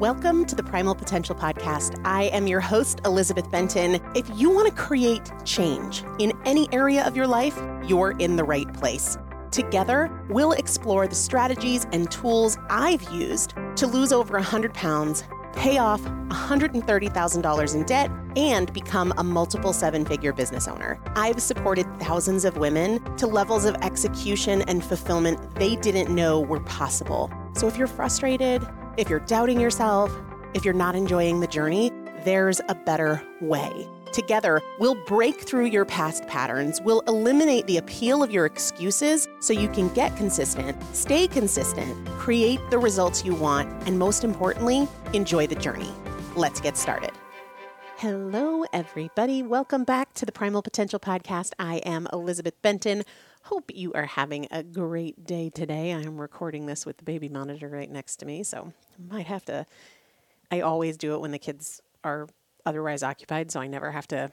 Welcome 0.00 0.44
to 0.44 0.54
the 0.54 0.62
Primal 0.62 0.94
Potential 0.94 1.34
Podcast. 1.34 2.00
I 2.04 2.26
am 2.26 2.46
your 2.46 2.60
host, 2.60 3.00
Elizabeth 3.04 3.50
Benton. 3.50 4.00
If 4.14 4.30
you 4.32 4.48
want 4.48 4.68
to 4.68 4.74
create 4.80 5.28
change 5.44 6.04
in 6.20 6.32
any 6.44 6.72
area 6.72 7.04
of 7.04 7.16
your 7.16 7.26
life, 7.26 7.60
you're 7.84 8.12
in 8.20 8.36
the 8.36 8.44
right 8.44 8.72
place. 8.74 9.18
Together, 9.50 10.08
we'll 10.28 10.52
explore 10.52 11.08
the 11.08 11.16
strategies 11.16 11.84
and 11.90 12.08
tools 12.12 12.58
I've 12.70 13.02
used 13.10 13.54
to 13.74 13.88
lose 13.88 14.12
over 14.12 14.34
100 14.34 14.72
pounds, 14.72 15.24
pay 15.54 15.78
off 15.78 16.00
$130,000 16.00 17.74
in 17.74 17.82
debt, 17.82 18.08
and 18.36 18.72
become 18.72 19.12
a 19.18 19.24
multiple 19.24 19.72
seven 19.72 20.04
figure 20.04 20.32
business 20.32 20.68
owner. 20.68 21.00
I've 21.16 21.42
supported 21.42 21.88
thousands 21.98 22.44
of 22.44 22.56
women 22.56 23.02
to 23.16 23.26
levels 23.26 23.64
of 23.64 23.74
execution 23.82 24.62
and 24.68 24.84
fulfillment 24.84 25.56
they 25.56 25.74
didn't 25.74 26.14
know 26.14 26.38
were 26.38 26.60
possible. 26.60 27.32
So 27.54 27.66
if 27.66 27.76
you're 27.76 27.88
frustrated, 27.88 28.64
if 28.98 29.08
you're 29.08 29.20
doubting 29.20 29.60
yourself, 29.60 30.12
if 30.54 30.64
you're 30.64 30.74
not 30.74 30.96
enjoying 30.96 31.38
the 31.38 31.46
journey, 31.46 31.92
there's 32.24 32.60
a 32.68 32.74
better 32.74 33.22
way. 33.40 33.88
Together, 34.12 34.60
we'll 34.80 34.96
break 35.06 35.40
through 35.42 35.66
your 35.66 35.84
past 35.84 36.26
patterns, 36.26 36.80
we'll 36.80 37.02
eliminate 37.02 37.64
the 37.68 37.76
appeal 37.76 38.24
of 38.24 38.32
your 38.32 38.44
excuses 38.44 39.28
so 39.38 39.52
you 39.52 39.68
can 39.68 39.88
get 39.90 40.16
consistent, 40.16 40.76
stay 40.96 41.28
consistent, 41.28 42.08
create 42.18 42.58
the 42.70 42.78
results 42.78 43.24
you 43.24 43.34
want, 43.34 43.70
and 43.86 43.98
most 43.98 44.24
importantly, 44.24 44.88
enjoy 45.12 45.46
the 45.46 45.54
journey. 45.54 45.92
Let's 46.34 46.60
get 46.60 46.76
started. 46.76 47.12
Hello, 47.98 48.64
everybody. 48.72 49.42
Welcome 49.42 49.82
back 49.82 50.14
to 50.14 50.24
the 50.24 50.30
Primal 50.30 50.62
Potential 50.62 51.00
Podcast. 51.00 51.50
I 51.58 51.78
am 51.78 52.06
Elizabeth 52.12 52.54
Benton. 52.62 53.02
Hope 53.42 53.72
you 53.74 53.92
are 53.92 54.06
having 54.06 54.46
a 54.52 54.62
great 54.62 55.26
day 55.26 55.50
today. 55.50 55.92
I 55.92 56.02
am 56.02 56.16
recording 56.16 56.66
this 56.66 56.86
with 56.86 56.98
the 56.98 57.02
baby 57.02 57.28
monitor 57.28 57.66
right 57.68 57.90
next 57.90 58.18
to 58.18 58.24
me, 58.24 58.44
so 58.44 58.72
I 58.72 59.12
might 59.12 59.26
have 59.26 59.44
to. 59.46 59.66
I 60.48 60.60
always 60.60 60.96
do 60.96 61.14
it 61.14 61.20
when 61.20 61.32
the 61.32 61.40
kids 61.40 61.82
are 62.04 62.28
otherwise 62.64 63.02
occupied, 63.02 63.50
so 63.50 63.58
I 63.58 63.66
never 63.66 63.90
have 63.90 64.06
to 64.08 64.30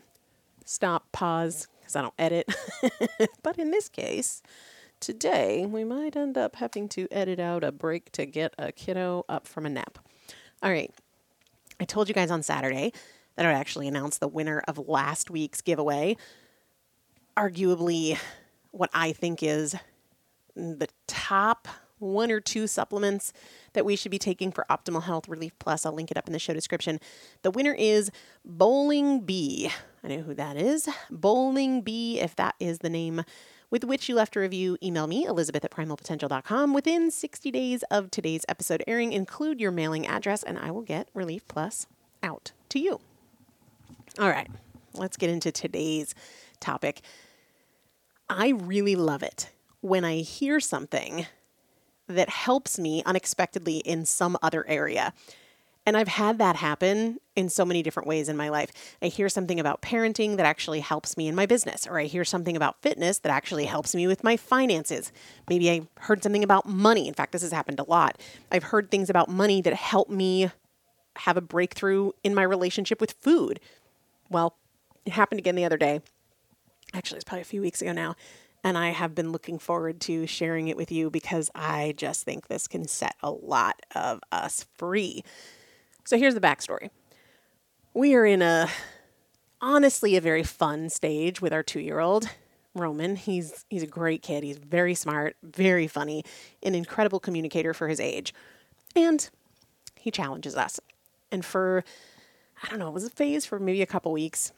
stop, 0.64 1.12
pause, 1.12 1.68
because 1.80 1.96
I 1.96 2.04
don't 2.04 2.14
edit. 2.20 2.48
but 3.42 3.58
in 3.58 3.72
this 3.72 3.90
case, 3.90 4.44
today 5.00 5.66
we 5.66 5.84
might 5.84 6.16
end 6.16 6.38
up 6.38 6.58
having 6.58 6.88
to 6.90 7.08
edit 7.10 7.40
out 7.40 7.64
a 7.64 7.72
break 7.72 8.12
to 8.12 8.28
get 8.28 8.54
a 8.60 8.72
kiddo 8.72 9.26
up 9.28 9.48
from 9.48 9.66
a 9.66 9.70
nap. 9.70 9.98
All 10.62 10.70
right. 10.70 10.94
I 11.80 11.86
told 11.86 12.08
you 12.08 12.14
guys 12.14 12.30
on 12.30 12.44
Saturday 12.44 12.94
that 13.36 13.46
I 13.46 13.50
would 13.50 13.58
actually 13.58 13.88
announce 13.88 14.18
the 14.18 14.28
winner 14.28 14.64
of 14.68 14.78
last 14.88 15.30
week's 15.30 15.62
giveaway. 15.62 16.18
Arguably, 17.38 18.18
what 18.72 18.90
I 18.94 19.12
think 19.12 19.44
is 19.44 19.76
the 20.56 20.88
top 21.08 21.68
one 22.00 22.32
or 22.32 22.40
two 22.40 22.68
supplements 22.68 23.34
that 23.74 23.86
we 23.86 23.96
should 23.96 24.12
be 24.12 24.20
taking 24.20 24.52
for 24.52 24.66
optimal 24.70 25.04
health 25.04 25.28
relief 25.28 25.58
plus. 25.60 25.86
I'll 25.86 25.94
link 25.94 26.12
it 26.12 26.18
up 26.18 26.28
in 26.28 26.34
the 26.34 26.40
show 26.40 26.54
description. 26.54 27.00
The 27.42 27.52
winner 27.52 27.74
is 27.74 28.12
bowling 28.44 29.22
bee. 29.22 29.70
I 30.04 30.08
know 30.10 30.22
who 30.22 30.34
that 30.36 30.58
is. 30.58 30.88
Bowling 31.10 31.82
bee 31.82 32.20
if 32.20 32.36
that 32.36 32.56
is 32.60 32.80
the 32.80 32.90
name 32.90 33.24
with 33.72 33.84
which 33.84 34.08
you 34.08 34.16
left 34.16 34.36
a 34.36 34.40
review 34.40 34.78
email 34.84 35.08
me 35.08 35.26
elizabeth 35.26 35.66
at 35.66 35.72
primalpotential.com 35.72 36.74
within 36.74 37.10
60 37.10 37.52
days 37.52 37.84
of 37.90 38.12
today's 38.12 38.46
episode 38.48 38.84
airing 38.88 39.12
include 39.12 39.60
your 39.60 39.72
mailing 39.72 40.06
address 40.06 40.44
and 40.44 40.58
i 40.60 40.70
will 40.70 40.84
get 40.84 41.10
relief 41.14 41.46
plus 41.48 41.88
out 42.22 42.52
to 42.70 42.80
you 42.80 43.00
all 44.20 44.30
right 44.30 44.50
let's 44.94 45.18
get 45.18 45.30
into 45.30 45.52
today's 45.52 46.16
topic 46.60 47.02
I 48.30 48.50
really 48.50 48.96
love 48.96 49.22
it 49.22 49.52
when 49.82 50.04
I 50.04 50.18
hear 50.18 50.60
something 50.60 51.28
that 52.08 52.30
helps 52.30 52.80
me 52.80 53.04
unexpectedly 53.06 53.78
in 53.78 54.06
some 54.06 54.38
other 54.42 54.68
area. 54.68 55.14
And 55.86 55.96
I've 55.96 56.08
had 56.08 56.40
that 56.40 56.56
happen 56.56 57.20
in 57.36 57.50
so 57.50 57.64
many 57.64 57.84
different 57.84 58.08
ways 58.08 58.28
in 58.28 58.36
my 58.36 58.50
life. 58.50 58.72
I 59.04 59.08
hear 59.08 59.30
something 59.30 59.60
about 59.60 59.84
parenting 59.84 60.38
that 60.38 60.46
actually 60.46 60.80
helps 60.80 61.16
me 61.16 61.28
in 61.28 61.36
my 61.36 61.46
business, 61.46 61.86
or 61.86 62.00
I 62.00 62.06
hear 62.06 62.26
something 62.26 62.56
about 62.56 62.82
fitness 62.82 63.20
that 63.20 63.32
actually 63.32 63.66
helps 63.66 63.94
me 63.94 64.08
with 64.08 64.24
my 64.24 64.38
finances. 64.38 65.12
Maybe 65.48 65.70
I 65.70 65.88
heard 66.00 66.24
something 66.24 66.44
about 66.44 66.68
money. 66.68 67.08
In 67.08 67.14
fact, 67.14 67.32
this 67.32 67.44
has 67.44 67.52
happened 67.52 67.80
a 67.80 67.84
lot. 67.84 68.20
I've 68.52 68.64
heard 68.64 68.90
things 68.90 69.12
about 69.12 69.30
money 69.30 69.62
that 69.62 69.76
help 69.76 70.10
me 70.10 70.50
have 71.18 71.38
a 71.38 71.42
breakthrough 71.42 72.12
in 72.24 72.34
my 72.34 72.44
relationship 72.44 73.00
with 73.00 73.12
food. 73.22 73.60
Well, 74.30 74.56
it 75.06 75.14
happened 75.14 75.40
again 75.40 75.56
the 75.56 75.66
other 75.66 75.78
day 75.78 76.02
actually, 76.96 77.18
it's 77.18 77.24
probably 77.24 77.42
a 77.42 77.46
few 77.46 77.62
weeks 77.62 77.82
ago 77.82 77.92
now. 77.92 78.16
And 78.64 78.78
I 78.78 78.90
have 78.90 79.14
been 79.14 79.32
looking 79.32 79.60
forward 79.60 80.02
to 80.02 80.26
sharing 80.26 80.70
it 80.70 80.78
with 80.78 80.92
you 80.92 81.12
because 81.12 81.52
I 81.54 81.94
just 81.98 82.24
think 82.24 82.48
this 82.48 82.68
can 82.68 82.88
set 82.88 83.16
a 83.22 83.30
lot 83.30 83.80
of 83.94 84.22
us 84.32 84.66
free. 84.78 85.24
So 86.04 86.18
here's 86.18 86.34
the 86.34 86.42
backstory 86.42 86.90
we 87.94 88.14
are 88.16 88.26
in 88.26 88.42
a 88.42 88.70
honestly 89.62 90.16
a 90.16 90.22
very 90.22 90.44
fun 90.44 90.90
stage 90.90 91.42
with 91.42 91.54
our 91.54 91.64
two 91.64 91.80
year 91.80 92.00
old 92.00 92.28
Roman. 92.74 93.16
He's 93.16 93.66
he's 93.70 93.84
a 93.84 93.88
great 93.88 94.24
kid. 94.24 94.44
He's 94.44 94.58
very 94.58 94.96
smart, 94.96 95.38
very 95.44 95.88
funny, 95.88 96.24
an 96.64 96.74
incredible 96.74 97.20
communicator 97.20 97.74
for 97.74 97.88
his 97.88 98.00
age. 98.00 98.34
And 98.96 99.30
he 99.96 100.10
challenges 100.10 100.56
us. 100.56 100.80
And 101.32 101.46
for 101.46 101.84
I 102.64 102.70
don't 102.70 102.80
know, 102.80 102.88
it 102.88 102.94
was 102.94 103.06
a 103.06 103.10
phase 103.10 103.46
for 103.46 103.60
maybe 103.60 103.82
a 103.82 103.88
couple 103.88 104.12
weeks 104.12 104.52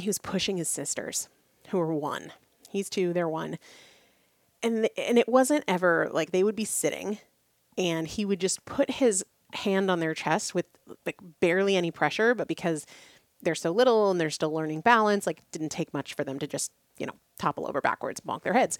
he 0.00 0.08
was 0.08 0.18
pushing 0.18 0.56
his 0.56 0.68
sisters, 0.68 1.28
who 1.68 1.78
were 1.78 1.94
one. 1.94 2.32
He's 2.70 2.88
two, 2.88 3.12
they're 3.12 3.28
one. 3.28 3.58
And 4.62 4.88
and 4.96 5.18
it 5.18 5.28
wasn't 5.28 5.64
ever 5.66 6.08
like 6.12 6.32
they 6.32 6.44
would 6.44 6.56
be 6.56 6.64
sitting 6.64 7.18
and 7.78 8.06
he 8.06 8.24
would 8.24 8.40
just 8.40 8.64
put 8.64 8.90
his 8.90 9.24
hand 9.54 9.90
on 9.90 10.00
their 10.00 10.14
chest 10.14 10.54
with 10.54 10.66
like 11.06 11.16
barely 11.40 11.76
any 11.76 11.90
pressure, 11.90 12.34
but 12.34 12.48
because 12.48 12.86
they're 13.42 13.54
so 13.54 13.70
little 13.70 14.10
and 14.10 14.20
they're 14.20 14.30
still 14.30 14.52
learning 14.52 14.82
balance, 14.82 15.26
like 15.26 15.38
it 15.38 15.50
didn't 15.50 15.70
take 15.70 15.94
much 15.94 16.14
for 16.14 16.24
them 16.24 16.38
to 16.38 16.46
just, 16.46 16.72
you 16.98 17.06
know, 17.06 17.14
topple 17.38 17.66
over 17.66 17.80
backwards, 17.80 18.20
bonk 18.20 18.42
their 18.42 18.52
heads. 18.52 18.78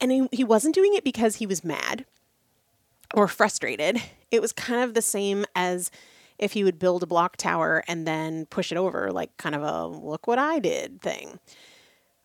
And 0.00 0.10
he, 0.10 0.28
he 0.32 0.44
wasn't 0.44 0.74
doing 0.74 0.94
it 0.94 1.04
because 1.04 1.36
he 1.36 1.46
was 1.46 1.62
mad 1.62 2.06
or 3.12 3.28
frustrated. 3.28 4.00
It 4.30 4.40
was 4.40 4.52
kind 4.52 4.82
of 4.82 4.94
the 4.94 5.02
same 5.02 5.44
as 5.54 5.90
if 6.38 6.52
he 6.52 6.64
would 6.64 6.78
build 6.78 7.02
a 7.02 7.06
block 7.06 7.36
tower 7.36 7.82
and 7.88 8.06
then 8.06 8.46
push 8.46 8.70
it 8.70 8.78
over, 8.78 9.10
like 9.10 9.36
kind 9.36 9.54
of 9.54 9.62
a 9.62 9.86
look 9.86 10.26
what 10.26 10.38
I 10.38 10.58
did 10.58 11.00
thing. 11.00 11.40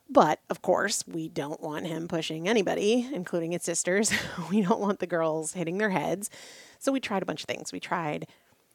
But 0.09 0.39
of 0.49 0.61
course, 0.61 1.03
we 1.07 1.29
don't 1.29 1.61
want 1.61 1.87
him 1.87 2.07
pushing 2.07 2.47
anybody, 2.47 3.09
including 3.11 3.51
his 3.51 3.63
sisters. 3.63 4.13
we 4.49 4.61
don't 4.61 4.79
want 4.79 4.99
the 4.99 5.07
girls 5.07 5.53
hitting 5.53 5.77
their 5.77 5.89
heads. 5.89 6.29
So 6.77 6.91
we 6.91 6.99
tried 6.99 7.23
a 7.23 7.25
bunch 7.25 7.41
of 7.41 7.47
things. 7.47 7.71
We 7.71 7.79
tried 7.79 8.27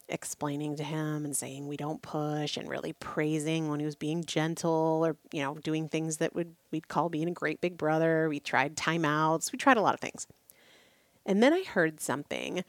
explaining 0.09 0.77
to 0.77 0.83
him 0.83 1.25
and 1.25 1.37
saying 1.37 1.69
we 1.69 1.77
don't 1.77 2.01
push 2.03 2.57
and 2.57 2.69
really 2.69 2.95
praising 2.95 3.69
when 3.69 3.79
he 3.79 3.87
was 3.87 3.95
being 3.95 4.25
gentle 4.25 5.03
or 5.05 5.17
you 5.33 5.43
know 5.43 5.55
doing 5.57 5.87
things 5.87 6.17
that 6.17 6.35
would 6.35 6.55
we'd 6.71 6.89
call 6.89 7.11
being 7.11 7.29
a 7.29 7.33
great 7.33 7.61
big 7.61 7.77
brother 7.77 8.27
we 8.29 8.41
tried 8.41 8.75
timeouts 8.75 9.53
we 9.53 9.59
tried 9.59 9.77
a 9.77 9.83
lot 9.83 9.93
of 9.93 10.01
things 10.01 10.27
and 11.27 11.43
then 11.43 11.53
i 11.53 11.63
heard 11.63 12.01
something 12.01 12.65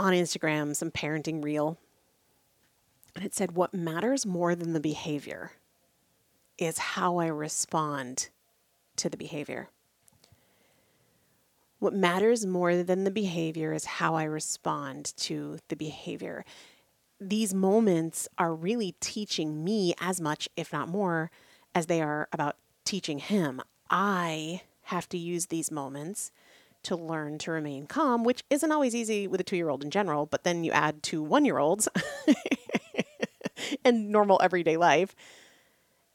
on 0.00 0.14
Instagram 0.14 0.74
some 0.74 0.90
parenting 0.90 1.44
reel. 1.44 1.78
And 3.14 3.24
it 3.24 3.34
said, 3.34 3.52
What 3.52 3.74
matters 3.74 4.24
more 4.24 4.54
than 4.54 4.72
the 4.72 4.80
behavior 4.80 5.52
is 6.58 6.78
how 6.78 7.18
I 7.18 7.26
respond 7.26 8.30
to 8.96 9.08
the 9.08 9.16
behavior. 9.16 9.68
What 11.78 11.94
matters 11.94 12.44
more 12.44 12.82
than 12.82 13.04
the 13.04 13.10
behavior 13.10 13.72
is 13.72 13.84
how 13.84 14.14
I 14.14 14.24
respond 14.24 15.14
to 15.18 15.58
the 15.68 15.76
behavior. 15.76 16.44
These 17.18 17.54
moments 17.54 18.28
are 18.38 18.54
really 18.54 18.94
teaching 19.00 19.64
me 19.64 19.94
as 20.00 20.20
much, 20.20 20.48
if 20.56 20.72
not 20.72 20.88
more, 20.88 21.30
as 21.74 21.86
they 21.86 22.02
are 22.02 22.28
about 22.32 22.56
teaching 22.84 23.18
him. 23.18 23.60
I 23.90 24.62
have 24.84 25.08
to 25.10 25.18
use 25.18 25.46
these 25.46 25.70
moments 25.70 26.32
to 26.84 26.96
learn 26.96 27.38
to 27.38 27.50
remain 27.50 27.86
calm, 27.86 28.24
which 28.24 28.42
isn't 28.50 28.72
always 28.72 28.94
easy 28.94 29.26
with 29.26 29.40
a 29.40 29.44
two 29.44 29.56
year 29.56 29.68
old 29.68 29.84
in 29.84 29.90
general, 29.90 30.26
but 30.26 30.44
then 30.44 30.64
you 30.64 30.72
add 30.72 31.02
two 31.02 31.22
one 31.22 31.44
year 31.44 31.58
olds 31.58 31.88
and 33.84 34.08
normal 34.10 34.40
everyday 34.42 34.76
life, 34.76 35.14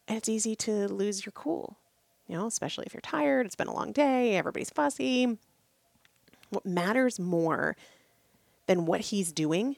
and 0.07 0.17
it's 0.17 0.29
easy 0.29 0.55
to 0.55 0.87
lose 0.87 1.25
your 1.25 1.33
cool, 1.33 1.77
you 2.27 2.35
know, 2.35 2.47
especially 2.47 2.85
if 2.85 2.93
you're 2.93 3.01
tired, 3.01 3.45
it's 3.45 3.55
been 3.55 3.67
a 3.67 3.73
long 3.73 3.91
day, 3.91 4.35
everybody's 4.35 4.69
fussy. 4.69 5.37
What 6.49 6.65
matters 6.65 7.19
more 7.19 7.75
than 8.67 8.85
what 8.85 9.01
he's 9.01 9.31
doing 9.31 9.77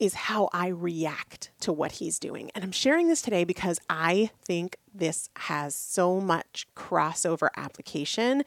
is 0.00 0.14
how 0.14 0.48
I 0.52 0.68
react 0.68 1.50
to 1.60 1.72
what 1.72 1.92
he's 1.92 2.18
doing. 2.18 2.50
And 2.54 2.64
I'm 2.64 2.72
sharing 2.72 3.08
this 3.08 3.22
today 3.22 3.44
because 3.44 3.80
I 3.88 4.30
think 4.44 4.76
this 4.92 5.30
has 5.36 5.74
so 5.74 6.20
much 6.20 6.66
crossover 6.76 7.48
application 7.56 8.42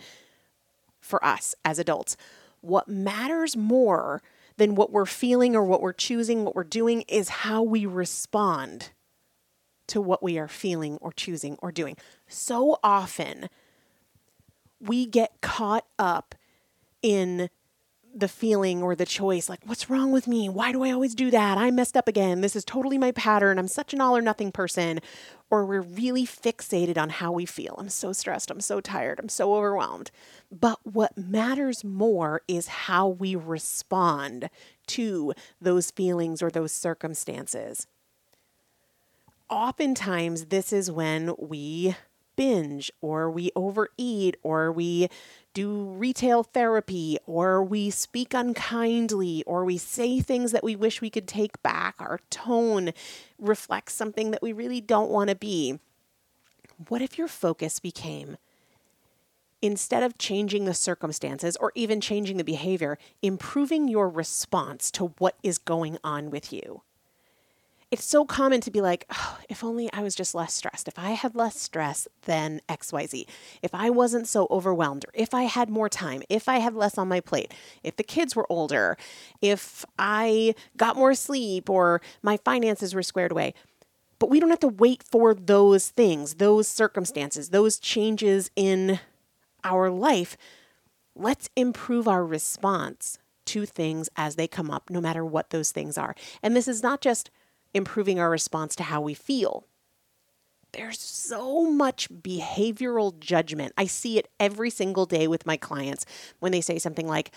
for 1.08 1.24
us 1.24 1.56
as 1.66 1.80
adults. 1.80 2.18
What 2.62 2.88
matters 2.88 3.56
more 3.56 4.22
than 4.58 4.76
what 4.76 4.92
we're 4.92 5.06
feeling 5.06 5.56
or 5.56 5.64
what 5.64 5.82
we're 5.82 5.94
choosing, 5.94 6.44
what 6.44 6.56
we're 6.56 6.64
doing, 6.64 7.02
is 7.08 7.30
how 7.30 7.64
we 7.64 7.86
respond 7.86 8.90
to 9.88 10.02
what 10.02 10.22
we 10.22 10.38
are 10.38 10.48
feeling 10.48 10.98
or 11.00 11.14
choosing 11.14 11.58
or 11.62 11.72
doing. 11.72 11.96
So 12.28 12.78
often, 12.84 13.50
we 14.80 15.06
get 15.06 15.42
caught 15.42 15.86
up 15.98 16.36
in 17.02 17.50
the 18.20 18.28
feeling 18.28 18.82
or 18.82 18.96
the 18.96 19.06
choice 19.06 19.48
like, 19.50 19.60
what's 19.66 19.90
wrong 19.90 20.12
with 20.12 20.28
me? 20.28 20.50
Why 20.50 20.72
do 20.72 20.84
I 20.84 20.92
always 20.92 21.16
do 21.16 21.30
that? 21.32 21.58
I 21.58 21.72
messed 21.72 21.96
up 21.96 22.08
again. 22.08 22.42
This 22.42 22.56
is 22.56 22.66
totally 22.66 22.98
my 22.98 23.12
pattern. 23.12 23.60
I'm 23.60 23.68
such 23.68 23.94
an 23.94 24.02
all 24.02 24.18
or 24.18 24.22
nothing 24.22 24.52
person. 24.52 25.00
Or 25.50 25.66
we're 25.66 25.82
really 25.82 26.26
fixated 26.26 26.98
on 26.98 27.10
how 27.10 27.32
we 27.32 27.46
feel. 27.46 27.76
I'm 27.78 27.90
so 27.90 28.12
stressed. 28.12 28.52
I'm 28.52 28.60
so 28.60 28.82
tired. 28.82 29.20
I'm 29.20 29.30
so 29.30 29.54
overwhelmed. 29.56 30.12
But 30.52 30.80
what 30.84 31.18
matters 31.18 31.84
more 31.84 32.42
is 32.48 32.68
how 32.68 33.08
we 33.08 33.36
respond 33.36 34.50
to 34.88 35.34
those 35.62 35.92
feelings 35.92 36.42
or 36.42 36.50
those 36.50 36.72
circumstances. 36.72 37.88
Oftentimes, 39.50 40.46
this 40.46 40.74
is 40.74 40.92
when 40.92 41.34
we 41.40 41.96
binge 42.36 42.92
or 43.02 43.30
we 43.30 43.52
overeat 43.56 44.38
or 44.44 44.72
we 44.72 45.10
do 45.58 45.86
retail 45.86 46.44
therapy 46.44 47.18
or 47.26 47.64
we 47.64 47.90
speak 47.90 48.36
unkindly 48.36 49.44
or 49.48 49.66
we 49.66 49.76
say 49.76 50.20
things 50.20 50.52
that 50.52 50.64
we 50.64 50.76
wish 50.76 51.02
we 51.02 51.10
could 51.10 51.28
take 51.28 51.60
back. 51.64 51.96
Our 51.98 52.20
tone 52.30 52.92
reflects 53.40 53.96
something 53.96 54.30
that 54.30 54.44
we 54.44 54.54
really 54.54 54.82
don't 54.82 55.10
want 55.10 55.32
to 55.32 55.36
be. 55.36 55.80
What 56.90 57.02
if 57.02 57.18
your 57.18 57.28
focus 57.28 57.80
became 57.80 58.38
instead 59.60 60.04
of 60.04 60.20
changing 60.20 60.66
the 60.66 60.76
circumstances 60.76 61.58
or 61.60 61.72
even 61.74 62.02
changing 62.02 62.38
the 62.38 62.44
behavior, 62.44 63.00
improving 63.24 63.88
your 63.88 64.10
response 64.10 64.92
to 64.92 65.08
what 65.18 65.38
is 65.42 65.58
going 65.58 65.98
on 66.04 66.30
with 66.30 66.54
you? 66.54 66.84
It's 67.90 68.04
so 68.04 68.26
common 68.26 68.60
to 68.62 68.72
be 68.72 68.82
like, 68.82 69.06
oh, 69.10 69.38
if 69.48 69.64
only 69.64 69.92
I 69.94 70.02
was 70.02 70.14
just 70.14 70.36
less 70.36 70.54
stressed. 70.54 70.90
If 70.90 71.00
I 71.00 71.12
had 71.12 71.36
less 71.36 71.60
stress 71.60 72.08
than 72.26 72.60
XYZ, 72.68 73.26
if 73.62 73.74
I 73.74 73.90
wasn't 73.90 74.28
so 74.28 74.48
overwhelmed, 74.52 75.06
or 75.06 75.12
if 75.14 75.34
I 75.34 75.44
had 75.44 75.70
more 75.70 75.88
time, 75.88 76.22
if 76.28 76.50
I 76.50 76.58
had 76.58 76.74
less 76.74 76.98
on 76.98 77.08
my 77.08 77.22
plate, 77.22 77.54
if 77.84 77.96
the 77.96 78.04
kids 78.04 78.36
were 78.36 78.46
older, 78.52 78.98
if 79.42 79.86
I 79.98 80.54
got 80.76 80.98
more 80.98 81.14
sleep, 81.14 81.70
or 81.70 82.02
my 82.22 82.38
finances 82.38 82.94
were 82.94 83.04
squared 83.04 83.32
away. 83.32 83.54
But 84.20 84.30
we 84.30 84.40
don't 84.40 84.50
have 84.50 84.60
to 84.62 84.68
wait 84.68 85.02
for 85.04 85.34
those 85.34 85.90
things, 85.90 86.36
those 86.36 86.68
circumstances, 86.68 87.50
those 87.50 87.80
changes 87.80 88.52
in 88.56 89.00
our 89.64 89.90
life. 89.90 90.36
Let's 91.16 91.50
improve 91.56 92.08
our 92.08 92.26
response 92.26 93.20
to 93.46 93.66
things 93.66 94.10
as 94.18 94.36
they 94.36 94.48
come 94.48 94.70
up, 94.70 94.90
no 94.90 95.00
matter 95.00 95.24
what 95.24 95.52
those 95.52 95.72
things 95.72 95.98
are. 95.98 96.16
And 96.44 96.56
this 96.56 96.68
is 96.68 96.84
not 96.84 97.00
just 97.00 97.30
improving 97.78 98.20
our 98.20 98.30
response 98.30 98.76
to 98.76 98.84
how 98.84 99.00
we 99.00 99.14
feel. 99.14 99.66
There's 100.74 101.00
so 101.00 101.72
much 101.72 102.10
behavioral 102.10 103.18
judgment. 103.18 103.74
I 103.78 103.86
see 103.86 104.18
it 104.18 104.28
every 104.40 104.70
single 104.70 105.06
day 105.06 105.28
with 105.28 105.46
my 105.46 105.56
clients 105.56 106.06
when 106.40 106.52
they 106.52 106.62
say 106.62 106.78
something 106.78 107.08
like, 107.08 107.32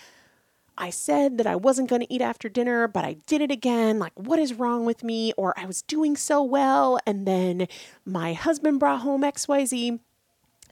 I 0.77 0.89
said 0.89 1.37
that 1.37 1.47
I 1.47 1.55
wasn't 1.55 1.89
going 1.89 2.01
to 2.01 2.13
eat 2.13 2.21
after 2.21 2.49
dinner, 2.49 2.87
but 2.87 3.05
I 3.05 3.17
did 3.27 3.41
it 3.41 3.51
again. 3.51 3.99
Like, 3.99 4.13
what 4.15 4.39
is 4.39 4.53
wrong 4.53 4.85
with 4.85 5.03
me? 5.03 5.33
Or 5.37 5.57
I 5.57 5.65
was 5.65 5.81
doing 5.81 6.15
so 6.15 6.41
well, 6.43 6.99
and 7.05 7.27
then 7.27 7.67
my 8.05 8.33
husband 8.33 8.79
brought 8.79 9.01
home 9.01 9.21
XYZ. 9.21 9.99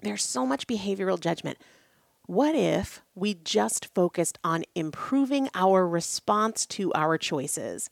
There's 0.01 0.23
so 0.23 0.45
much 0.45 0.67
behavioral 0.67 1.19
judgment. 1.19 1.57
What 2.25 2.55
if 2.55 3.01
we 3.15 3.33
just 3.33 3.93
focused 3.93 4.39
on 4.43 4.63
improving 4.73 5.49
our 5.53 5.87
response 5.87 6.65
to 6.67 6.93
our 6.93 7.17
choices? 7.17 7.89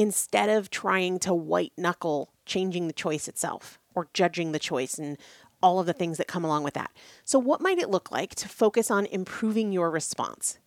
Instead 0.00 0.48
of 0.48 0.70
trying 0.70 1.18
to 1.18 1.34
white 1.34 1.74
knuckle 1.76 2.30
changing 2.46 2.86
the 2.86 2.92
choice 2.94 3.28
itself 3.28 3.78
or 3.94 4.08
judging 4.14 4.52
the 4.52 4.58
choice 4.58 4.94
and 4.94 5.18
all 5.62 5.78
of 5.78 5.84
the 5.84 5.92
things 5.92 6.16
that 6.16 6.26
come 6.26 6.42
along 6.42 6.62
with 6.62 6.72
that. 6.72 6.90
So, 7.22 7.38
what 7.38 7.60
might 7.60 7.78
it 7.78 7.90
look 7.90 8.10
like 8.10 8.34
to 8.36 8.48
focus 8.48 8.90
on 8.90 9.04
improving 9.04 9.72
your 9.72 9.90
response? 9.90 10.58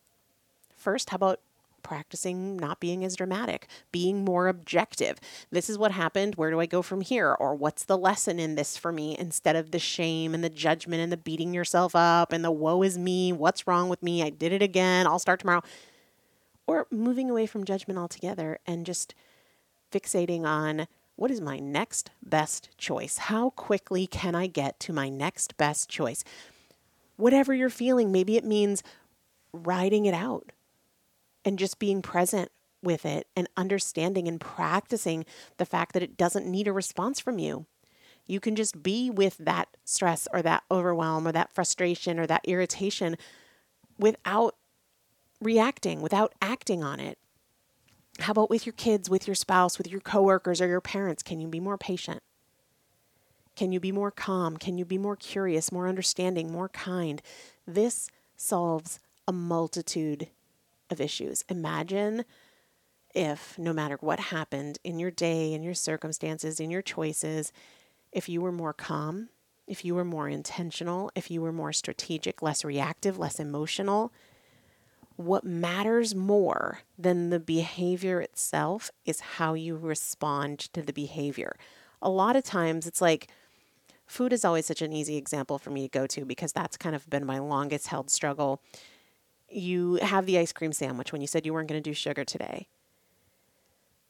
First, 0.77 1.09
how 1.09 1.15
about 1.15 1.39
practicing 1.81 2.55
not 2.57 2.79
being 2.79 3.03
as 3.03 3.15
dramatic, 3.15 3.67
being 3.91 4.23
more 4.23 4.47
objective. 4.47 5.19
This 5.51 5.69
is 5.69 5.77
what 5.77 5.91
happened. 5.91 6.35
Where 6.35 6.49
do 6.49 6.61
I 6.61 6.65
go 6.65 6.81
from 6.81 7.01
here? 7.01 7.33
Or 7.33 7.55
what's 7.55 7.83
the 7.83 7.97
lesson 7.97 8.39
in 8.39 8.55
this 8.55 8.77
for 8.77 8.93
me 8.93 9.17
instead 9.19 9.57
of 9.57 9.71
the 9.71 9.79
shame 9.79 10.33
and 10.33 10.43
the 10.43 10.49
judgment 10.49 11.01
and 11.01 11.11
the 11.11 11.17
beating 11.17 11.53
yourself 11.53 11.93
up 11.93 12.31
and 12.31 12.43
the 12.43 12.51
woe 12.51 12.83
is 12.83 12.97
me. 12.97 13.33
What's 13.33 13.67
wrong 13.67 13.89
with 13.89 14.01
me? 14.01 14.23
I 14.23 14.29
did 14.29 14.53
it 14.53 14.61
again. 14.61 15.07
I'll 15.07 15.19
start 15.19 15.41
tomorrow 15.41 15.61
or 16.67 16.87
moving 16.91 17.29
away 17.29 17.45
from 17.45 17.63
judgment 17.63 17.99
altogether 17.99 18.59
and 18.65 18.85
just 18.85 19.13
fixating 19.91 20.43
on 20.45 20.87
what 21.15 21.31
is 21.31 21.41
my 21.41 21.59
next 21.59 22.09
best 22.23 22.69
choice? 22.77 23.17
How 23.17 23.51
quickly 23.51 24.07
can 24.07 24.35
I 24.35 24.47
get 24.47 24.79
to 24.81 24.93
my 24.93 25.09
next 25.09 25.57
best 25.57 25.89
choice? 25.89 26.23
Whatever 27.17 27.53
you're 27.53 27.69
feeling, 27.69 28.11
maybe 28.11 28.35
it 28.35 28.45
means 28.45 28.81
riding 29.51 30.05
it 30.05 30.13
out 30.13 30.51
and 31.45 31.59
just 31.59 31.77
being 31.77 32.01
present 32.01 32.51
with 32.81 33.05
it 33.05 33.27
and 33.35 33.47
understanding 33.55 34.27
and 34.27 34.41
practicing 34.41 35.25
the 35.57 35.65
fact 35.65 35.93
that 35.93 36.03
it 36.03 36.17
doesn't 36.17 36.49
need 36.49 36.67
a 36.67 36.73
response 36.73 37.19
from 37.19 37.39
you. 37.39 37.65
You 38.25 38.39
can 38.39 38.55
just 38.55 38.81
be 38.81 39.09
with 39.09 39.37
that 39.37 39.69
stress 39.83 40.27
or 40.33 40.41
that 40.41 40.63
overwhelm 40.71 41.27
or 41.27 41.31
that 41.31 41.53
frustration 41.53 42.19
or 42.19 42.27
that 42.27 42.45
irritation 42.45 43.17
without 43.99 44.55
reacting, 45.43 46.01
without 46.01 46.33
acting 46.41 46.83
on 46.83 46.99
it. 46.99 47.17
How 48.19 48.31
about 48.31 48.49
with 48.49 48.65
your 48.65 48.73
kids, 48.73 49.09
with 49.09 49.27
your 49.27 49.35
spouse, 49.35 49.77
with 49.77 49.87
your 49.87 49.99
coworkers 49.99 50.61
or 50.61 50.67
your 50.67 50.81
parents? 50.81 51.23
Can 51.23 51.39
you 51.39 51.47
be 51.47 51.59
more 51.59 51.77
patient? 51.77 52.21
Can 53.55 53.71
you 53.71 53.79
be 53.79 53.91
more 53.91 54.11
calm? 54.11 54.57
Can 54.57 54.77
you 54.77 54.85
be 54.85 54.97
more 54.97 55.15
curious, 55.15 55.71
more 55.71 55.87
understanding, 55.87 56.51
more 56.51 56.69
kind? 56.69 57.21
This 57.67 58.09
solves 58.35 58.99
a 59.27 59.31
multitude 59.31 60.27
of 60.89 60.99
issues. 60.99 61.43
Imagine 61.49 62.25
if, 63.13 63.57
no 63.59 63.73
matter 63.73 63.97
what 64.01 64.19
happened 64.19 64.79
in 64.83 64.99
your 64.99 65.11
day, 65.11 65.53
in 65.53 65.63
your 65.63 65.75
circumstances, 65.75 66.59
in 66.59 66.71
your 66.71 66.81
choices, 66.81 67.51
if 68.11 68.27
you 68.27 68.41
were 68.41 68.51
more 68.51 68.73
calm, 68.73 69.29
if 69.67 69.85
you 69.85 69.95
were 69.95 70.05
more 70.05 70.27
intentional, 70.27 71.11
if 71.15 71.31
you 71.31 71.41
were 71.41 71.51
more 71.51 71.73
strategic, 71.73 72.41
less 72.41 72.65
reactive, 72.65 73.17
less 73.17 73.39
emotional, 73.39 74.11
what 75.15 75.43
matters 75.43 76.15
more 76.15 76.79
than 76.97 77.29
the 77.29 77.39
behavior 77.39 78.19
itself 78.19 78.91
is 79.05 79.19
how 79.19 79.53
you 79.53 79.75
respond 79.75 80.59
to 80.59 80.81
the 80.81 80.93
behavior. 80.93 81.55
A 82.01 82.09
lot 82.09 82.35
of 82.35 82.43
times 82.43 82.87
it's 82.87 83.01
like 83.01 83.27
food 84.05 84.33
is 84.33 84.43
always 84.43 84.65
such 84.65 84.81
an 84.81 84.93
easy 84.93 85.17
example 85.17 85.57
for 85.57 85.69
me 85.69 85.83
to 85.83 85.87
go 85.87 86.07
to 86.07 86.25
because 86.25 86.51
that's 86.51 86.77
kind 86.77 86.95
of 86.95 87.09
been 87.09 87.25
my 87.25 87.39
longest 87.39 87.87
held 87.87 88.09
struggle. 88.09 88.61
You 89.49 89.95
have 89.95 90.25
the 90.25 90.37
ice 90.37 90.51
cream 90.51 90.73
sandwich 90.73 91.11
when 91.11 91.21
you 91.21 91.27
said 91.27 91.45
you 91.45 91.53
weren't 91.53 91.69
going 91.69 91.81
to 91.81 91.89
do 91.89 91.93
sugar 91.93 92.25
today. 92.25 92.67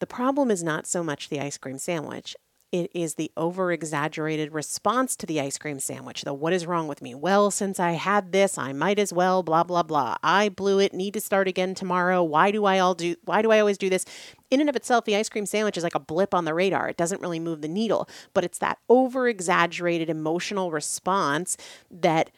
The 0.00 0.06
problem 0.06 0.50
is 0.50 0.62
not 0.62 0.86
so 0.86 1.02
much 1.02 1.28
the 1.28 1.40
ice 1.40 1.58
cream 1.58 1.78
sandwich 1.78 2.36
it 2.74 2.90
is 2.92 3.14
the 3.14 3.30
over 3.36 3.70
exaggerated 3.70 4.52
response 4.52 5.14
to 5.14 5.26
the 5.26 5.40
ice 5.40 5.58
cream 5.58 5.78
sandwich. 5.78 6.22
The 6.22 6.34
what 6.34 6.52
is 6.52 6.66
wrong 6.66 6.88
with 6.88 7.00
me? 7.02 7.14
Well, 7.14 7.52
since 7.52 7.78
I 7.78 7.92
had 7.92 8.32
this, 8.32 8.58
I 8.58 8.72
might 8.72 8.98
as 8.98 9.12
well, 9.12 9.44
blah, 9.44 9.62
blah, 9.62 9.84
blah. 9.84 10.16
I 10.24 10.48
blew 10.48 10.80
it, 10.80 10.92
need 10.92 11.14
to 11.14 11.20
start 11.20 11.46
again 11.46 11.76
tomorrow. 11.76 12.20
Why 12.24 12.50
do 12.50 12.64
I 12.64 12.80
all 12.80 12.96
do, 12.96 13.14
why 13.26 13.42
do 13.42 13.52
I 13.52 13.60
always 13.60 13.78
do 13.78 13.88
this? 13.88 14.04
In 14.50 14.58
and 14.58 14.68
of 14.68 14.74
itself, 14.74 15.04
the 15.04 15.14
ice 15.14 15.28
cream 15.28 15.46
sandwich 15.46 15.76
is 15.76 15.84
like 15.84 15.94
a 15.94 16.00
blip 16.00 16.34
on 16.34 16.46
the 16.46 16.52
radar. 16.52 16.88
It 16.88 16.96
doesn't 16.96 17.22
really 17.22 17.38
move 17.38 17.62
the 17.62 17.68
needle, 17.68 18.08
but 18.32 18.42
it's 18.42 18.58
that 18.58 18.78
over 18.88 19.28
exaggerated 19.28 20.10
emotional 20.10 20.72
response 20.72 21.56
that 21.92 22.32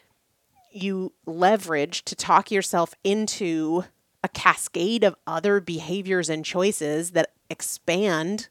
you 0.71 1.13
leverage 1.25 2.05
to 2.05 2.15
talk 2.15 2.51
yourself 2.51 2.93
into 3.03 3.85
a 4.23 4.29
cascade 4.29 5.03
of 5.03 5.15
other 5.25 5.59
behaviors 5.59 6.29
and 6.29 6.45
choices 6.45 7.11
that 7.11 7.31
expand 7.49 8.49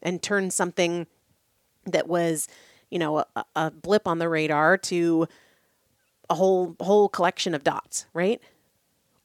and 0.00 0.22
turn 0.22 0.52
something 0.52 1.08
that 1.86 2.08
was, 2.08 2.48
you 2.90 2.98
know, 2.98 3.24
a, 3.34 3.44
a 3.54 3.70
blip 3.70 4.06
on 4.06 4.18
the 4.18 4.28
radar 4.28 4.76
to 4.78 5.26
a 6.28 6.34
whole 6.34 6.76
whole 6.80 7.08
collection 7.08 7.54
of 7.54 7.64
dots, 7.64 8.06
right? 8.14 8.40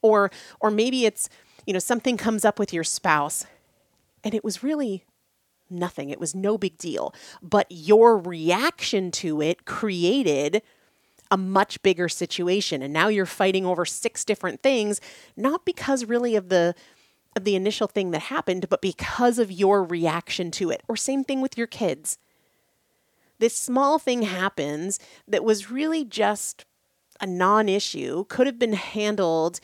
Or 0.02 0.30
or 0.60 0.70
maybe 0.70 1.04
it's, 1.04 1.28
you 1.66 1.72
know, 1.72 1.78
something 1.78 2.16
comes 2.16 2.44
up 2.44 2.58
with 2.58 2.72
your 2.72 2.84
spouse 2.84 3.46
and 4.24 4.34
it 4.34 4.44
was 4.44 4.62
really 4.62 5.04
nothing. 5.70 6.10
It 6.10 6.20
was 6.20 6.34
no 6.34 6.58
big 6.58 6.76
deal, 6.78 7.14
but 7.42 7.66
your 7.70 8.18
reaction 8.18 9.10
to 9.12 9.40
it 9.40 9.64
created 9.64 10.62
a 11.30 11.36
much 11.36 11.82
bigger 11.82 12.10
situation 12.10 12.82
and 12.82 12.92
now 12.92 13.08
you're 13.08 13.24
fighting 13.24 13.64
over 13.64 13.86
six 13.86 14.22
different 14.22 14.62
things 14.62 15.00
not 15.34 15.64
because 15.64 16.04
really 16.04 16.36
of 16.36 16.50
the 16.50 16.74
of 17.34 17.44
the 17.44 17.56
initial 17.56 17.86
thing 17.86 18.10
that 18.10 18.20
happened 18.20 18.68
but 18.68 18.82
because 18.82 19.38
of 19.38 19.50
your 19.50 19.82
reaction 19.82 20.50
to 20.50 20.68
it 20.68 20.82
or 20.88 20.94
same 20.94 21.24
thing 21.24 21.40
with 21.40 21.56
your 21.56 21.66
kids 21.66 22.18
this 23.42 23.56
small 23.56 23.98
thing 23.98 24.22
happens 24.22 25.00
that 25.26 25.42
was 25.42 25.68
really 25.68 26.04
just 26.04 26.64
a 27.20 27.26
non 27.26 27.68
issue, 27.68 28.24
could 28.28 28.46
have 28.46 28.58
been 28.58 28.74
handled 28.74 29.58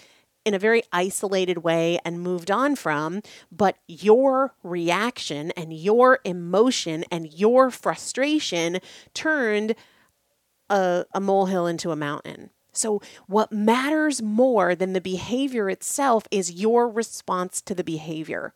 in 0.45 0.53
a 0.53 0.59
very 0.59 0.83
isolated 0.93 1.59
way 1.59 2.01
and 2.05 2.21
moved 2.21 2.51
on 2.51 2.75
from, 2.75 3.23
but 3.53 3.77
your 3.87 4.53
reaction 4.65 5.53
and 5.53 5.73
your 5.73 6.19
emotion 6.25 7.05
and 7.13 7.33
your 7.33 7.71
frustration 7.71 8.81
turned 9.15 9.77
a, 10.69 11.05
a 11.15 11.21
molehill 11.21 11.67
into 11.69 11.93
a 11.93 11.97
mountain. 11.97 12.51
So, 12.73 13.01
what 13.29 13.53
matters 13.53 14.21
more 14.21 14.75
than 14.75 14.93
the 14.93 15.01
behavior 15.01 15.71
itself 15.71 16.25
is 16.33 16.51
your 16.51 16.89
response 16.89 17.61
to 17.63 17.77
the 17.77 17.85
behavior. 17.85 18.55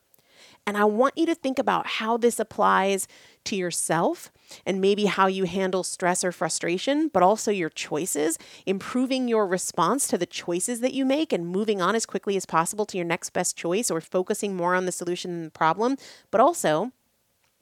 And 0.65 0.77
I 0.77 0.85
want 0.85 1.17
you 1.17 1.25
to 1.25 1.35
think 1.35 1.59
about 1.59 1.85
how 1.85 2.15
this 2.15 2.39
applies 2.39 3.07
to 3.45 3.55
yourself 3.55 4.31
and 4.65 4.79
maybe 4.79 5.05
how 5.05 5.27
you 5.27 5.43
handle 5.43 5.83
stress 5.83 6.23
or 6.23 6.31
frustration, 6.31 7.09
but 7.09 7.21
also 7.21 7.51
your 7.51 7.69
choices, 7.69 8.37
improving 8.65 9.27
your 9.27 9.45
response 9.45 10.07
to 10.07 10.17
the 10.17 10.25
choices 10.25 10.79
that 10.79 10.93
you 10.93 11.03
make 11.03 11.33
and 11.33 11.47
moving 11.47 11.81
on 11.81 11.95
as 11.95 12.05
quickly 12.05 12.37
as 12.37 12.45
possible 12.45 12.85
to 12.85 12.97
your 12.97 13.05
next 13.05 13.31
best 13.31 13.57
choice 13.57 13.91
or 13.91 13.99
focusing 13.99 14.55
more 14.55 14.73
on 14.73 14.85
the 14.85 14.91
solution 14.91 15.31
than 15.31 15.43
the 15.45 15.51
problem. 15.51 15.97
But 16.31 16.39
also, 16.39 16.91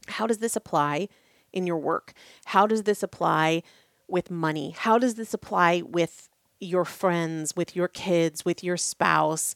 how 0.07 0.27
does 0.27 0.37
this 0.37 0.55
apply 0.55 1.07
in 1.51 1.65
your 1.65 1.77
work? 1.77 2.13
How 2.45 2.67
does 2.67 2.83
this 2.83 3.01
apply 3.01 3.63
with 4.07 4.29
money? 4.29 4.75
How 4.77 4.99
does 4.99 5.15
this 5.15 5.33
apply 5.33 5.81
with 5.81 6.29
your 6.59 6.85
friends, 6.85 7.55
with 7.55 7.75
your 7.75 7.87
kids, 7.87 8.45
with 8.45 8.63
your 8.63 8.77
spouse? 8.77 9.55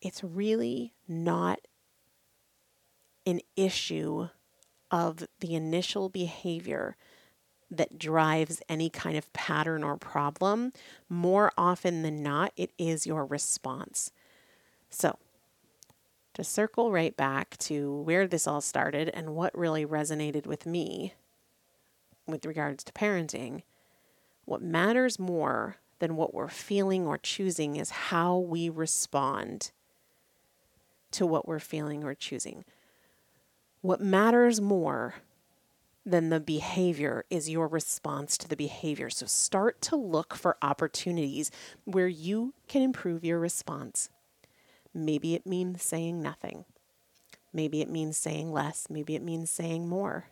It's 0.00 0.22
really 0.22 0.92
not 1.08 1.60
an 3.26 3.40
issue 3.56 4.28
of 4.90 5.26
the 5.40 5.54
initial 5.54 6.08
behavior 6.08 6.96
that 7.70 7.98
drives 7.98 8.62
any 8.68 8.88
kind 8.88 9.16
of 9.18 9.32
pattern 9.32 9.84
or 9.84 9.96
problem, 9.96 10.72
more 11.08 11.52
often 11.58 12.02
than 12.02 12.22
not, 12.22 12.52
it 12.56 12.70
is 12.78 13.06
your 13.06 13.26
response. 13.26 14.10
So, 14.88 15.18
to 16.34 16.44
circle 16.44 16.92
right 16.92 17.16
back 17.16 17.56
to 17.58 18.00
where 18.02 18.26
this 18.26 18.46
all 18.46 18.60
started 18.60 19.10
and 19.12 19.34
what 19.34 19.56
really 19.58 19.84
resonated 19.84 20.46
with 20.46 20.64
me 20.64 21.14
with 22.26 22.46
regards 22.46 22.84
to 22.84 22.92
parenting, 22.92 23.62
what 24.44 24.62
matters 24.62 25.18
more 25.18 25.76
than 25.98 26.16
what 26.16 26.32
we're 26.32 26.48
feeling 26.48 27.06
or 27.06 27.18
choosing 27.18 27.76
is 27.76 27.90
how 27.90 28.38
we 28.38 28.68
respond 28.68 29.72
to 31.12 31.26
what 31.26 31.46
we're 31.46 31.58
feeling 31.58 32.04
or 32.04 32.14
choosing. 32.14 32.64
What 33.80 34.00
matters 34.00 34.60
more 34.60 35.16
than 36.04 36.30
the 36.30 36.40
behavior 36.40 37.24
is 37.28 37.50
your 37.50 37.68
response 37.68 38.38
to 38.38 38.48
the 38.48 38.56
behavior. 38.56 39.10
So 39.10 39.26
start 39.26 39.80
to 39.82 39.96
look 39.96 40.34
for 40.34 40.56
opportunities 40.62 41.50
where 41.84 42.08
you 42.08 42.54
can 42.66 42.82
improve 42.82 43.24
your 43.24 43.38
response. 43.38 44.08
Maybe 44.94 45.34
it 45.34 45.46
means 45.46 45.82
saying 45.82 46.22
nothing. 46.22 46.64
Maybe 47.52 47.82
it 47.82 47.90
means 47.90 48.16
saying 48.16 48.52
less. 48.52 48.86
Maybe 48.88 49.16
it 49.16 49.22
means 49.22 49.50
saying 49.50 49.88
more. 49.88 50.26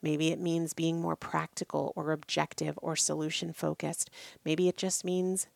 Maybe 0.00 0.28
it 0.28 0.40
means 0.40 0.74
being 0.74 1.00
more 1.00 1.16
practical 1.16 1.92
or 1.94 2.12
objective 2.12 2.78
or 2.82 2.96
solution 2.96 3.52
focused. 3.52 4.10
Maybe 4.44 4.68
it 4.68 4.76
just 4.76 5.04
means 5.04 5.46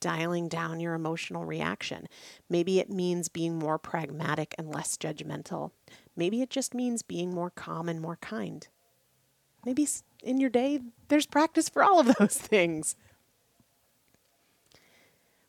dialing 0.00 0.48
down 0.48 0.80
your 0.80 0.94
emotional 0.94 1.44
reaction. 1.44 2.08
Maybe 2.48 2.80
it 2.80 2.90
means 2.90 3.28
being 3.28 3.58
more 3.58 3.78
pragmatic 3.78 4.54
and 4.58 4.68
less 4.68 4.96
judgmental. 4.96 5.70
Maybe 6.16 6.42
it 6.42 6.50
just 6.50 6.74
means 6.74 7.02
being 7.02 7.34
more 7.34 7.50
calm 7.50 7.88
and 7.88 8.00
more 8.00 8.16
kind. 8.16 8.66
Maybe 9.64 9.86
in 10.22 10.40
your 10.40 10.50
day, 10.50 10.80
there's 11.08 11.26
practice 11.26 11.68
for 11.68 11.82
all 11.82 12.00
of 12.00 12.14
those 12.18 12.36
things. 12.38 12.96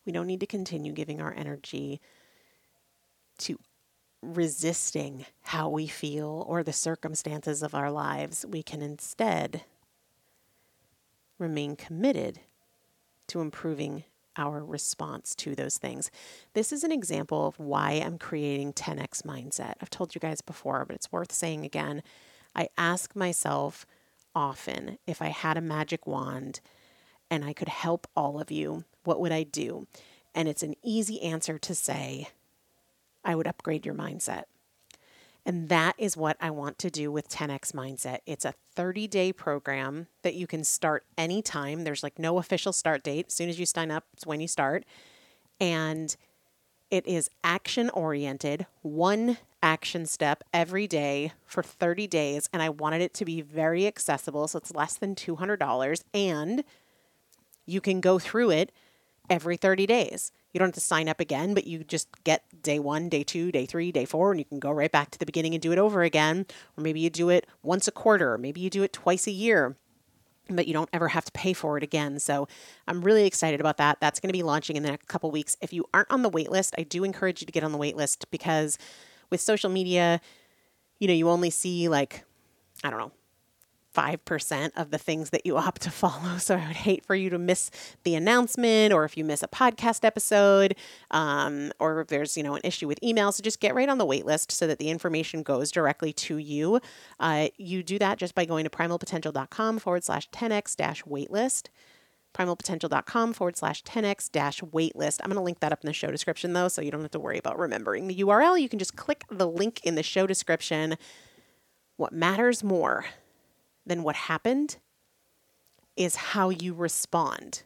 We 0.06 0.12
don't 0.12 0.28
need 0.28 0.40
to 0.42 0.48
continue 0.48 0.94
giving 0.94 1.22
our 1.22 1.34
energy 1.34 2.02
to 3.40 3.60
resisting 4.22 5.26
how 5.42 5.70
we 5.70 5.88
feel 5.88 6.46
or 6.48 6.64
the 6.64 6.74
circumstances 6.74 7.64
of 7.64 7.74
our 7.74 7.92
lives. 7.92 8.46
We 8.48 8.62
can 8.62 8.82
instead 8.82 9.64
remain 11.40 11.76
committed 11.76 12.40
to 13.28 13.42
improving 13.42 14.04
our 14.42 14.64
response 14.64 15.36
to 15.36 15.54
those 15.54 15.78
things. 15.78 16.10
This 16.54 16.72
is 16.72 16.84
an 16.84 16.92
example 16.92 17.48
of 17.48 17.60
why 17.60 17.92
I'm 17.92 18.18
creating 18.18 18.74
10x 18.74 19.22
mindset. 19.22 19.76
I've 19.82 19.90
told 19.90 20.16
you 20.16 20.20
guys 20.20 20.42
before, 20.42 20.84
but 20.86 20.96
it's 20.96 21.12
worth 21.12 21.32
saying 21.32 21.64
again. 21.64 22.02
I 22.56 22.70
ask 22.78 23.16
myself 23.16 23.86
often 24.34 24.98
if 25.06 25.22
I 25.22 25.28
had 25.28 25.58
a 25.58 25.62
magic 25.62 26.08
wand 26.08 26.60
and 27.30 27.46
I 27.46 27.54
could 27.54 27.70
help 27.70 28.08
all 28.16 28.42
of 28.42 28.52
you, 28.52 28.84
what 29.04 29.20
would 29.20 29.32
I 29.32 29.44
do? 29.44 29.88
And 30.34 30.48
it's 30.48 30.64
an 30.64 30.76
easy 30.84 31.22
answer 31.22 31.58
to 31.60 31.76
say, 31.76 32.30
I 33.24 33.36
would 33.36 33.48
upgrade 33.48 33.86
your 33.86 33.96
mindset. 33.96 34.44
And 35.46 35.70
that 35.70 35.96
is 35.98 36.16
what 36.16 36.38
I 36.40 36.52
want 36.52 36.78
to 36.80 36.92
do 36.92 37.12
with 37.12 37.30
10x 37.30 37.72
Mindset. 37.72 38.20
It's 38.26 38.46
a 38.46 38.54
30 38.76 39.08
day 39.08 39.34
program 39.34 40.08
that 40.22 40.36
you 40.36 40.46
can 40.46 40.64
start 40.64 41.04
anytime. 41.18 41.84
There's 41.84 42.04
like 42.04 42.20
no 42.20 42.38
official 42.38 42.74
start 42.74 43.04
date. 43.04 43.28
As 43.28 43.34
soon 43.34 43.50
as 43.50 43.60
you 43.60 43.66
sign 43.66 43.90
up, 43.90 44.06
it's 44.14 44.26
when 44.26 44.40
you 44.40 44.48
start. 44.48 44.86
And 45.60 46.16
it 46.92 47.08
is 47.08 47.30
action 47.44 47.90
oriented, 47.92 48.68
one 48.82 49.38
action 49.64 50.06
step 50.06 50.44
every 50.54 50.88
day 50.88 51.34
for 51.46 51.64
30 51.64 52.06
days. 52.08 52.50
And 52.54 52.62
I 52.62 52.70
wanted 52.70 53.02
it 53.02 53.14
to 53.16 53.26
be 53.26 53.42
very 53.42 53.88
accessible. 53.88 54.48
So 54.48 54.58
it's 54.58 54.74
less 54.74 54.96
than 54.96 55.16
$200. 55.16 56.04
And 56.14 56.64
you 57.66 57.82
can 57.82 58.02
go 58.02 58.20
through 58.20 58.52
it 58.52 58.72
every 59.30 59.58
30 59.58 59.88
days. 59.88 60.32
You 60.54 60.60
don't 60.60 60.70
have 60.70 60.76
to 60.76 60.82
sign 60.82 61.08
up 61.08 61.20
again, 61.20 61.54
but 61.54 61.66
you 61.66 61.84
just 61.84 62.10
get 62.24 62.44
day 62.62 62.80
one, 62.80 63.10
day 63.10 63.24
two, 63.24 63.52
day 63.52 63.66
three, 63.66 63.92
day 63.92 64.06
four, 64.06 64.32
and 64.32 64.40
you 64.40 64.46
can 64.46 64.60
go 64.60 64.72
right 64.72 64.92
back 64.92 65.12
to 65.12 65.20
the 65.20 65.26
beginning 65.26 65.54
and 65.54 65.62
do 65.62 65.72
it 65.72 65.78
over 65.78 66.04
again. 66.04 66.46
Or 66.78 66.84
maybe 66.84 67.00
you 67.00 67.10
do 67.10 67.30
it 67.30 67.48
once 67.64 67.88
a 67.88 67.92
quarter, 67.92 68.34
or 68.34 68.38
maybe 68.38 68.62
you 68.62 68.70
do 68.70 68.84
it 68.84 68.94
twice 68.94 69.28
a 69.28 69.32
year 69.32 69.76
but 70.56 70.68
you 70.68 70.74
don't 70.74 70.90
ever 70.92 71.08
have 71.08 71.26
to 71.26 71.32
pay 71.32 71.54
for 71.54 71.78
it 71.78 71.84
again. 71.84 72.20
So 72.20 72.48
I'm 72.88 73.02
really 73.02 73.26
excited 73.26 73.60
about 73.60 73.78
that. 73.78 74.00
That's 74.00 74.20
going 74.20 74.30
to 74.30 74.34
be 74.34 74.44
launching 74.44 74.76
in 74.76 74.84
the 74.84 74.90
next 74.90 75.08
couple 75.08 75.32
weeks. 75.32 75.56
If 75.62 75.74
you 75.74 75.86
aren't 75.94 76.12
on 76.12 76.24
the 76.24 76.30
wait 76.30 76.52
list, 76.52 76.76
I 76.78 76.84
do 76.84 77.04
encourage 77.04 77.42
you 77.42 77.46
to 77.46 77.52
get 77.52 77.64
on 77.64 77.72
the 77.72 77.78
wait 77.78 77.96
list 77.96 78.30
because 78.32 78.78
with 79.30 79.42
social 79.42 79.70
media, 79.70 80.20
you 81.00 81.08
know, 81.08 81.14
you 81.14 81.30
only 81.30 81.50
see 81.50 81.88
like, 81.88 82.24
I 82.84 82.90
don't 82.90 83.00
know, 83.00 83.12
5% 83.96 84.72
of 84.76 84.92
the 84.92 84.98
things 84.98 85.30
that 85.32 85.46
you 85.46 85.58
opt 85.66 85.82
to 85.84 85.92
follow. 85.92 86.38
So 86.38 86.56
I 86.56 86.68
would 86.68 86.78
hate 86.78 87.06
for 87.06 87.16
you 87.16 87.30
to 87.30 87.38
miss 87.38 87.72
the 88.04 88.16
announcement 88.16 88.94
or 88.94 89.06
if 89.06 89.18
you 89.18 89.24
miss 89.24 89.44
a 89.44 89.48
podcast 89.48 90.04
episode 90.04 90.76
um, 91.12 91.72
or 91.80 92.02
if 92.02 92.08
there's, 92.08 92.38
you 92.38 92.44
know, 92.44 92.56
an 92.56 92.62
issue 92.64 92.88
with 92.88 93.02
email. 93.04 93.32
So 93.32 93.42
just 93.44 93.60
get 93.60 93.76
right 93.76 93.90
on 93.90 93.98
the 93.98 94.06
wait 94.06 94.26
list 94.26 94.52
so 94.52 94.68
that 94.68 94.80
the 94.80 94.90
information 94.90 95.44
goes 95.44 95.72
directly 95.72 96.14
to 96.14 96.38
you. 96.38 96.80
Uh, 97.20 97.50
you 97.58 97.84
do 97.84 98.00
that 98.00 98.18
just 98.18 98.36
by 98.36 98.46
going 98.46 98.64
to 98.64 98.70
primalpotential.com 98.70 99.80
forward 99.80 100.04
slash 100.04 100.30
10x 100.30 100.76
dash 100.76 101.04
waitlist 101.04 101.68
primalpotential.com 102.34 103.34
forward 103.34 103.58
slash 103.58 103.84
10x 103.84 104.32
dash 104.32 104.62
waitlist. 104.62 105.20
I'm 105.22 105.30
going 105.30 105.36
to 105.36 105.44
link 105.44 105.60
that 105.60 105.72
up 105.72 105.84
in 105.84 105.88
the 105.88 105.94
show 105.94 106.12
description 106.12 106.54
though, 106.54 106.68
so 106.68 106.82
you 106.82 106.92
don't 106.92 107.02
have 107.02 107.12
to 107.12 107.20
worry 107.20 107.38
about 107.38 107.60
remembering 107.60 108.08
the 108.08 108.16
URL. 108.16 108.60
You 108.60 108.70
can 108.70 108.80
just 108.80 108.96
click 108.96 109.26
the 109.30 109.48
link 109.48 109.82
in 109.84 109.96
the 109.96 110.04
show 110.04 110.26
description. 110.26 110.98
What 111.98 112.14
matters 112.14 112.64
more 112.64 113.06
than 113.86 114.04
what 114.04 114.16
happened 114.16 114.78
is 115.96 116.16
how 116.16 116.50
you 116.50 116.74
respond 116.74 117.64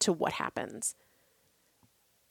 to 0.00 0.12
what 0.12 0.32
happens. 0.34 0.94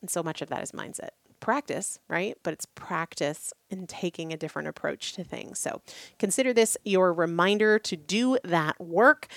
And 0.02 0.10
so 0.10 0.22
much 0.22 0.42
of 0.42 0.50
that 0.50 0.64
is 0.64 0.72
mindset. 0.72 1.10
Practice, 1.40 2.00
right? 2.08 2.38
But 2.44 2.54
it's 2.54 2.66
practice 2.66 3.54
in 3.70 3.88
taking 3.88 4.32
a 4.32 4.38
different 4.38 4.68
approach 4.68 5.14
to 5.14 5.24
things. 5.24 5.58
So 5.60 5.82
consider 6.20 6.54
this 6.54 6.78
your 6.84 7.14
reminder 7.14 7.80
to 7.80 7.96
do 7.96 8.38
that 8.44 8.80
work. 8.80 9.28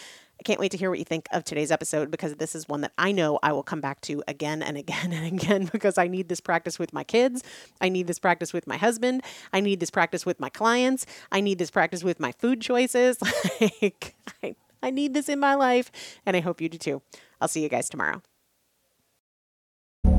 Can't 0.44 0.60
wait 0.60 0.72
to 0.72 0.76
hear 0.76 0.90
what 0.90 0.98
you 0.98 1.06
think 1.06 1.26
of 1.32 1.42
today's 1.42 1.70
episode 1.70 2.10
because 2.10 2.34
this 2.34 2.54
is 2.54 2.68
one 2.68 2.82
that 2.82 2.92
I 2.98 3.12
know 3.12 3.38
I 3.42 3.52
will 3.52 3.62
come 3.62 3.80
back 3.80 4.02
to 4.02 4.22
again 4.28 4.62
and 4.62 4.76
again 4.76 5.10
and 5.10 5.26
again 5.40 5.70
because 5.72 5.96
I 5.96 6.06
need 6.06 6.28
this 6.28 6.40
practice 6.40 6.78
with 6.78 6.92
my 6.92 7.02
kids. 7.02 7.42
I 7.80 7.88
need 7.88 8.06
this 8.06 8.18
practice 8.18 8.52
with 8.52 8.66
my 8.66 8.76
husband. 8.76 9.22
I 9.54 9.60
need 9.60 9.80
this 9.80 9.90
practice 9.90 10.26
with 10.26 10.38
my 10.38 10.50
clients. 10.50 11.06
I 11.32 11.40
need 11.40 11.58
this 11.58 11.70
practice 11.70 12.04
with 12.04 12.20
my 12.20 12.32
food 12.32 12.60
choices. 12.60 13.18
like, 13.60 14.14
I, 14.42 14.54
I 14.82 14.90
need 14.90 15.14
this 15.14 15.30
in 15.30 15.40
my 15.40 15.54
life, 15.54 15.90
and 16.26 16.36
I 16.36 16.40
hope 16.40 16.60
you 16.60 16.68
do 16.68 16.76
too. 16.76 17.02
I'll 17.40 17.48
see 17.48 17.62
you 17.62 17.70
guys 17.70 17.88
tomorrow. 17.88 18.20